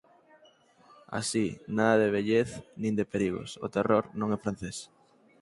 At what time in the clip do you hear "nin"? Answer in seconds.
2.81-2.93